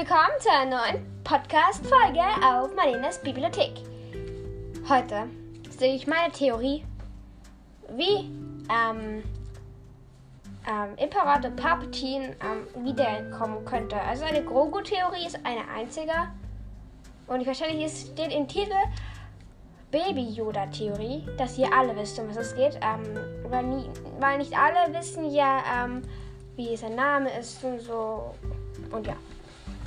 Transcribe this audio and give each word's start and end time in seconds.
willkommen 0.00 0.40
zu 0.40 0.48
einer 0.50 0.78
neuen 0.78 1.22
Podcast-Folge 1.24 2.22
auf 2.42 2.74
Marlenas 2.74 3.20
Bibliothek. 3.20 3.82
Heute 4.88 5.28
sehe 5.68 5.94
ich 5.94 6.06
meine 6.06 6.32
Theorie, 6.32 6.86
wie 7.90 8.30
ähm, 8.70 9.22
ähm, 10.66 10.96
Imperator 10.96 11.50
Palpatine 11.50 12.34
ähm, 12.40 12.86
wiederkommen 12.86 13.62
könnte. 13.66 14.00
Also 14.00 14.24
eine 14.24 14.42
Grogu-Theorie 14.42 15.26
ist 15.26 15.38
eine 15.44 15.68
einzige. 15.68 16.14
Und 17.26 17.46
wahrscheinlich 17.46 17.92
steht 17.92 18.32
im 18.32 18.48
Titel 18.48 18.72
Baby-Yoda-Theorie, 19.90 21.26
dass 21.36 21.58
ihr 21.58 21.70
alle 21.74 21.94
wisst, 21.94 22.18
um 22.18 22.30
was 22.30 22.38
es 22.38 22.56
geht. 22.56 22.76
Ähm, 22.76 23.02
weil, 23.50 23.64
nie, 23.64 23.90
weil, 24.18 24.38
nicht 24.38 24.56
alle 24.56 24.94
wissen 24.98 25.30
ja, 25.30 25.62
ähm, 25.84 26.00
wie 26.56 26.74
sein 26.74 26.94
Name 26.94 27.38
ist 27.38 27.62
und 27.62 27.80
so. 27.80 28.34
Und 28.92 29.06
ja. 29.06 29.16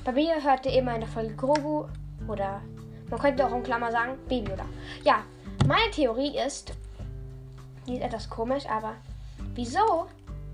Bei 0.03 0.11
mir 0.11 0.43
hörte 0.43 0.69
immer 0.69 0.95
in 0.95 1.01
der 1.01 1.09
Folge 1.09 1.35
Grogu 1.35 1.85
oder 2.27 2.61
man 3.09 3.19
könnte 3.19 3.45
auch 3.45 3.53
in 3.53 3.61
Klammer 3.63 3.91
sagen 3.91 4.17
Baby 4.27 4.51
Yoda. 4.51 4.65
Ja, 5.03 5.23
meine 5.65 5.89
Theorie 5.91 6.37
ist, 6.37 6.73
die 7.87 7.95
ist 7.95 8.03
etwas 8.03 8.29
komisch, 8.29 8.65
aber 8.69 8.95
wieso 9.55 10.07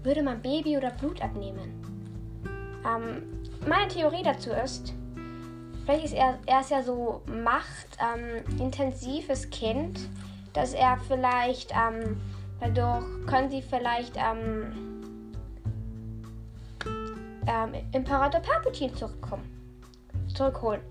würde 0.03 0.21
man 0.21 0.39
Baby 0.41 0.77
oder 0.77 0.91
Blut 0.91 1.19
abnehmen? 1.21 1.73
Ähm, 2.85 3.23
meine 3.67 3.87
Theorie 3.87 4.21
dazu 4.23 4.51
ist, 4.51 4.93
vielleicht 5.83 6.05
ist 6.05 6.13
er, 6.13 6.37
er 6.45 6.61
ist 6.61 6.69
ja 6.69 6.83
so 6.83 7.23
machtintensives 7.25 9.45
ähm, 9.45 9.49
Kind, 9.49 9.99
dass 10.53 10.73
er 10.73 10.99
vielleicht 11.07 11.71
ähm, 11.71 12.21
dadurch 12.59 13.03
können 13.25 13.49
sie 13.49 13.63
vielleicht 13.63 14.15
ähm, 14.15 14.98
ähm, 17.49 17.73
Imperator 17.93 18.39
Palpatine 18.41 18.93
zurückkommen, 18.93 19.43
zurückholen. 20.33 20.81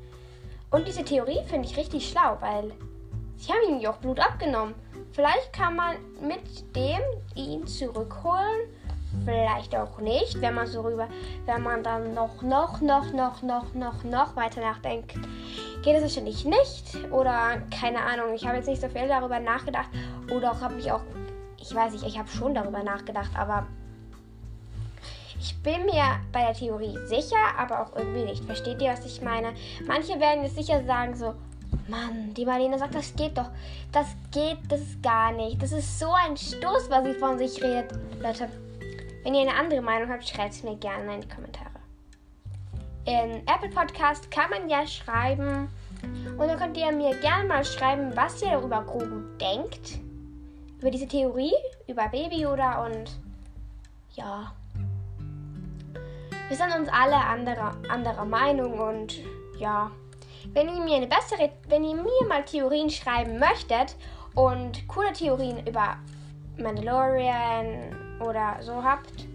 Und 0.71 0.87
diese 0.87 1.05
Theorie 1.05 1.41
finde 1.47 1.69
ich 1.69 1.77
richtig 1.77 2.09
schlau, 2.11 2.37
weil 2.41 2.73
sie 3.37 3.53
haben 3.53 3.75
ihm 3.75 3.81
ja 3.81 3.91
auch 3.91 3.99
Blut 3.99 4.21
abgenommen. 4.21 4.75
Vielleicht 5.13 5.53
kann 5.53 5.77
man 5.77 5.97
mit 6.21 6.77
dem 6.77 7.01
ihn 7.35 7.67
zurückholen, 7.67 8.69
vielleicht 9.25 9.75
auch 9.75 9.99
nicht, 10.01 10.41
wenn 10.41 10.55
man 10.55 10.67
so 10.67 10.83
rüber, 10.83 11.09
wenn 11.47 11.63
man 11.63 11.83
dann 11.83 12.13
noch, 12.13 12.43
noch, 12.43 12.81
noch, 12.81 13.13
noch, 13.13 13.43
noch, 13.43 13.75
noch, 13.75 14.05
noch 14.05 14.37
weiter 14.37 14.61
nachdenkt. 14.61 15.15
Geht 15.83 15.97
es 15.97 16.03
wahrscheinlich 16.03 16.45
nicht 16.45 17.13
oder 17.13 17.63
keine 17.81 18.01
Ahnung. 18.01 18.35
Ich 18.35 18.47
habe 18.47 18.57
jetzt 18.57 18.67
nicht 18.67 18.83
so 18.83 18.89
viel 18.89 19.09
darüber 19.09 19.39
nachgedacht 19.41 19.89
oder 20.31 20.61
habe 20.61 20.75
mich 20.75 20.91
auch, 20.91 21.01
ich 21.59 21.75
weiß 21.75 21.93
nicht, 21.93 22.05
ich 22.05 22.19
habe 22.19 22.29
schon 22.29 22.55
darüber 22.55 22.83
nachgedacht, 22.83 23.31
aber 23.35 23.67
ich 25.41 25.57
bin 25.63 25.85
mir 25.85 26.21
bei 26.33 26.43
der 26.43 26.55
Theorie 26.55 26.97
sicher, 27.07 27.37
aber 27.57 27.83
auch 27.83 27.97
irgendwie 27.97 28.25
nicht. 28.25 28.45
Versteht 28.45 28.83
ihr, 28.83 28.91
was 28.91 29.07
ich 29.07 29.23
meine? 29.23 29.53
Manche 29.87 30.19
werden 30.19 30.45
jetzt 30.45 30.57
sicher 30.57 30.85
sagen 30.85 31.15
so, 31.15 31.35
Mann, 31.89 32.35
die 32.35 32.45
Marlene 32.45 32.79
sagt, 32.79 32.95
das 32.95 33.15
geht 33.15 33.39
doch. 33.39 33.51
Das 33.93 34.07
geht, 34.33 34.59
das 34.69 34.81
gar 35.03 35.33
nicht. 35.33 35.63
Das 35.63 35.73
ist 35.73 35.99
so 35.99 36.11
ein 36.13 36.37
Stoß, 36.37 36.91
was 36.91 37.05
sie 37.05 37.15
von 37.15 37.39
sich 37.39 37.63
redet. 37.63 37.93
Leute, 38.21 38.49
wenn 39.23 39.35
ihr 39.35 39.43
eine 39.43 39.55
andere 39.55 39.81
Meinung 39.81 40.11
habt, 40.11 40.29
schreibt 40.29 40.55
es 40.55 40.63
mir 40.63 40.77
gerne 40.77 41.15
in 41.15 41.21
die 41.21 41.29
Kommentare. 41.29 41.69
In 43.05 43.43
Apple 43.47 43.71
Podcast 43.71 44.31
kann 44.31 44.51
man 44.51 44.69
ja 44.69 44.87
schreiben. 44.87 45.69
Und 46.37 46.47
dann 46.47 46.59
könnt 46.59 46.77
ihr 46.77 46.93
mir 46.93 47.19
gerne 47.21 47.49
mal 47.49 47.65
schreiben, 47.65 48.15
was 48.15 48.43
ihr 48.43 48.51
darüber 48.51 48.83
Grogu 48.83 49.23
denkt. 49.41 49.99
Über 50.81 50.91
diese 50.91 51.09
Theorie, 51.09 51.55
über 51.87 52.09
Baby 52.09 52.43
Yoda 52.43 52.85
und 52.85 53.19
ja. 54.15 54.53
Wir 56.49 56.57
sind 56.57 56.75
uns 56.75 56.89
alle 56.89 57.17
anderer, 57.17 57.77
anderer 57.91 58.25
Meinung 58.25 58.79
und 58.79 59.21
ja. 59.59 59.91
Wenn 60.55 60.69
ihr 60.69 60.83
mir 60.83 60.97
eine 60.97 61.07
bessere, 61.07 61.51
wenn 61.69 61.85
ihr 61.85 61.95
mir 61.95 62.27
mal 62.27 62.43
Theorien 62.43 62.89
schreiben 62.89 63.39
möchtet 63.39 63.97
und 64.35 64.89
coole 64.89 65.13
Theorien 65.13 65.67
über 65.67 65.99
Mandalorian 66.57 67.95
oder 68.27 68.57
so 68.61 68.83
habt 68.83 69.27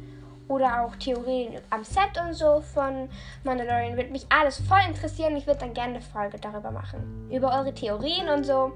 oder 0.47 0.83
auch 0.83 0.95
Theorien 0.95 1.61
am 1.69 1.83
Set 1.83 2.19
und 2.19 2.33
so 2.33 2.61
von 2.61 3.07
Mandalorian, 3.43 3.95
würde 3.95 4.09
mich 4.09 4.25
alles 4.29 4.59
voll 4.67 4.81
interessieren. 4.87 5.37
Ich 5.37 5.45
würde 5.45 5.59
dann 5.59 5.75
gerne 5.75 5.95
eine 5.95 6.01
Folge 6.01 6.39
darüber 6.39 6.71
machen. 6.71 7.29
Über 7.31 7.49
eure 7.59 7.75
Theorien 7.75 8.27
und 8.29 8.43
so. 8.43 8.71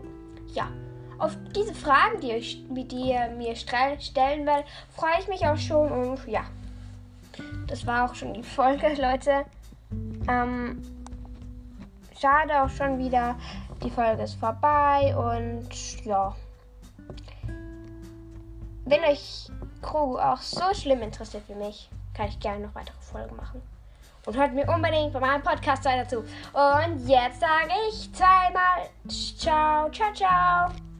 Ja. 0.53 0.67
Auf 1.17 1.35
diese 1.55 1.73
Fragen, 1.73 2.19
die, 2.21 2.33
euch, 2.33 2.63
die 2.69 3.09
ihr 3.09 3.29
mir 3.29 3.55
stellen 3.55 4.45
werdet, 4.45 4.65
freue 4.91 5.19
ich 5.19 5.27
mich 5.27 5.43
auch 5.47 5.57
schon 5.57 5.91
und 5.91 6.27
ja 6.27 6.43
das 7.67 7.85
war 7.85 8.09
auch 8.09 8.15
schon 8.15 8.33
die 8.33 8.43
Folge, 8.43 8.87
Leute. 8.99 9.45
Ähm, 10.27 10.81
schade 12.19 12.61
auch 12.61 12.69
schon 12.69 12.97
wieder. 12.97 13.35
Die 13.83 13.89
Folge 13.89 14.23
ist 14.23 14.35
vorbei 14.35 15.15
und 15.15 16.05
ja. 16.05 16.35
Wenn 18.85 19.01
euch 19.03 19.49
Grogu 19.81 20.17
auch 20.17 20.37
so 20.37 20.73
schlimm 20.73 21.01
interessiert 21.01 21.43
wie 21.47 21.55
mich, 21.55 21.89
kann 22.13 22.27
ich 22.27 22.39
gerne 22.39 22.67
noch 22.67 22.75
weitere 22.75 22.99
Folgen 23.01 23.35
machen. 23.35 23.61
Und 24.25 24.35
hört 24.35 24.53
mir 24.53 24.67
unbedingt 24.69 25.13
bei 25.13 25.19
meinem 25.19 25.41
Podcast 25.41 25.85
weiter 25.85 26.07
zu. 26.07 26.19
Und 26.19 27.07
jetzt 27.07 27.39
sage 27.39 27.71
ich 27.89 28.11
zweimal 28.13 28.89
Ciao, 29.07 29.89
ciao, 29.89 30.13
ciao. 30.13 30.96